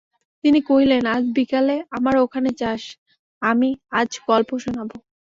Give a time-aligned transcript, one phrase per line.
[0.43, 2.83] তিনি কহিলেন, আজ বিকালে আমার ওখানে যাস,
[3.41, 3.69] আমি
[3.99, 4.89] আজ গল্প শোনাব।